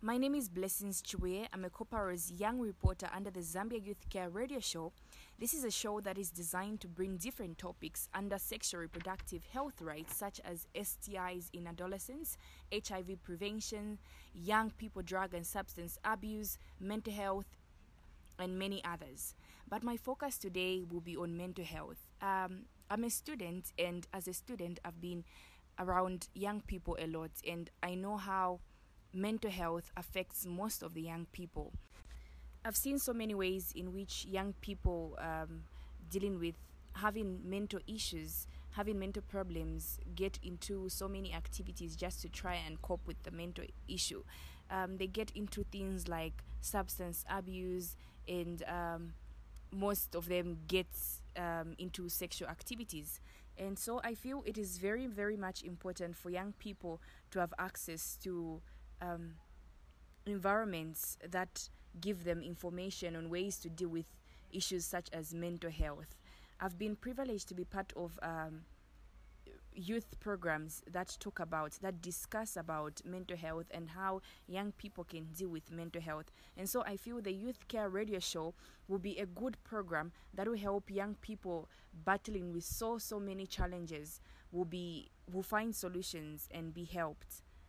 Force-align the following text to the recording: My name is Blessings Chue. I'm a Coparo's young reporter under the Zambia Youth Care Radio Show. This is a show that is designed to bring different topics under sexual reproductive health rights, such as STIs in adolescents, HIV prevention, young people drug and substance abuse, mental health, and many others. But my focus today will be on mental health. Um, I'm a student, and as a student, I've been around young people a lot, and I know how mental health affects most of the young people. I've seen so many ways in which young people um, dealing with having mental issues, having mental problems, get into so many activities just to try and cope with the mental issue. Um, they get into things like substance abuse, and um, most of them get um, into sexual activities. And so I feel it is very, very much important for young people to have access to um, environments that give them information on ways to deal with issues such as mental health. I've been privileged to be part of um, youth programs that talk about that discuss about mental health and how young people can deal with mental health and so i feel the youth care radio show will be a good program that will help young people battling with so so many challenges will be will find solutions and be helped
My 0.00 0.16
name 0.16 0.36
is 0.36 0.48
Blessings 0.48 1.02
Chue. 1.02 1.46
I'm 1.52 1.64
a 1.64 1.70
Coparo's 1.70 2.30
young 2.30 2.60
reporter 2.60 3.08
under 3.12 3.32
the 3.32 3.40
Zambia 3.40 3.84
Youth 3.84 4.08
Care 4.08 4.30
Radio 4.30 4.60
Show. 4.60 4.92
This 5.40 5.52
is 5.52 5.64
a 5.64 5.72
show 5.72 6.00
that 6.02 6.16
is 6.16 6.30
designed 6.30 6.80
to 6.82 6.86
bring 6.86 7.16
different 7.16 7.58
topics 7.58 8.08
under 8.14 8.38
sexual 8.38 8.82
reproductive 8.82 9.42
health 9.52 9.82
rights, 9.82 10.14
such 10.14 10.40
as 10.44 10.68
STIs 10.72 11.50
in 11.52 11.66
adolescents, 11.66 12.36
HIV 12.72 13.24
prevention, 13.24 13.98
young 14.32 14.70
people 14.70 15.02
drug 15.02 15.34
and 15.34 15.44
substance 15.44 15.98
abuse, 16.04 16.58
mental 16.78 17.12
health, 17.12 17.46
and 18.38 18.56
many 18.56 18.80
others. 18.84 19.34
But 19.68 19.82
my 19.82 19.96
focus 19.96 20.38
today 20.38 20.84
will 20.88 21.00
be 21.00 21.16
on 21.16 21.36
mental 21.36 21.64
health. 21.64 22.06
Um, 22.22 22.66
I'm 22.88 23.02
a 23.02 23.10
student, 23.10 23.72
and 23.76 24.06
as 24.14 24.28
a 24.28 24.32
student, 24.32 24.78
I've 24.84 25.00
been 25.00 25.24
around 25.76 26.28
young 26.34 26.60
people 26.60 26.96
a 27.00 27.08
lot, 27.08 27.32
and 27.44 27.68
I 27.82 27.96
know 27.96 28.16
how 28.16 28.60
mental 29.12 29.50
health 29.50 29.90
affects 29.96 30.46
most 30.46 30.82
of 30.82 30.94
the 30.94 31.02
young 31.02 31.26
people. 31.32 31.72
I've 32.64 32.76
seen 32.76 32.98
so 32.98 33.12
many 33.12 33.34
ways 33.34 33.72
in 33.74 33.94
which 33.94 34.26
young 34.26 34.54
people 34.60 35.18
um, 35.20 35.62
dealing 36.10 36.38
with 36.38 36.54
having 36.94 37.40
mental 37.48 37.80
issues, 37.86 38.46
having 38.72 38.98
mental 38.98 39.22
problems, 39.22 39.98
get 40.14 40.38
into 40.42 40.88
so 40.88 41.08
many 41.08 41.32
activities 41.32 41.96
just 41.96 42.20
to 42.22 42.28
try 42.28 42.54
and 42.66 42.80
cope 42.82 43.06
with 43.06 43.22
the 43.22 43.30
mental 43.30 43.64
issue. 43.88 44.22
Um, 44.70 44.98
they 44.98 45.06
get 45.06 45.30
into 45.34 45.64
things 45.64 46.08
like 46.08 46.42
substance 46.60 47.24
abuse, 47.30 47.96
and 48.28 48.62
um, 48.66 49.14
most 49.72 50.14
of 50.14 50.28
them 50.28 50.58
get 50.66 50.88
um, 51.36 51.74
into 51.78 52.08
sexual 52.08 52.48
activities. 52.48 53.20
And 53.56 53.78
so 53.78 54.00
I 54.04 54.14
feel 54.14 54.42
it 54.46 54.58
is 54.58 54.78
very, 54.78 55.06
very 55.06 55.36
much 55.36 55.62
important 55.62 56.16
for 56.16 56.30
young 56.30 56.52
people 56.58 57.00
to 57.30 57.40
have 57.40 57.52
access 57.58 58.16
to 58.22 58.60
um, 59.00 59.32
environments 60.26 61.16
that 61.28 61.68
give 62.00 62.24
them 62.24 62.42
information 62.42 63.16
on 63.16 63.30
ways 63.30 63.58
to 63.58 63.68
deal 63.68 63.88
with 63.88 64.06
issues 64.52 64.84
such 64.84 65.08
as 65.12 65.34
mental 65.34 65.70
health. 65.70 66.16
I've 66.60 66.78
been 66.78 66.96
privileged 66.96 67.48
to 67.48 67.54
be 67.54 67.64
part 67.64 67.92
of 67.96 68.18
um, 68.22 68.62
youth 69.74 70.18
programs 70.20 70.82
that 70.90 71.16
talk 71.20 71.38
about 71.38 71.72
that 71.82 72.02
discuss 72.02 72.56
about 72.56 73.00
mental 73.04 73.36
health 73.36 73.66
and 73.70 73.88
how 73.90 74.20
young 74.48 74.72
people 74.72 75.04
can 75.04 75.24
deal 75.36 75.48
with 75.48 75.70
mental 75.70 76.02
health 76.02 76.32
and 76.56 76.68
so 76.68 76.82
i 76.84 76.96
feel 76.96 77.20
the 77.20 77.32
youth 77.32 77.68
care 77.68 77.88
radio 77.88 78.18
show 78.18 78.52
will 78.88 78.98
be 78.98 79.16
a 79.18 79.26
good 79.26 79.56
program 79.62 80.10
that 80.34 80.48
will 80.48 80.56
help 80.56 80.90
young 80.90 81.14
people 81.20 81.68
battling 82.04 82.52
with 82.52 82.64
so 82.64 82.98
so 82.98 83.20
many 83.20 83.46
challenges 83.46 84.20
will 84.50 84.64
be 84.64 85.08
will 85.32 85.42
find 85.44 85.74
solutions 85.76 86.48
and 86.50 86.74
be 86.74 86.84
helped 86.84 87.42